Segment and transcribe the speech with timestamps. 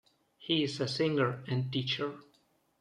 [0.39, 2.13] He is a singer and teacher.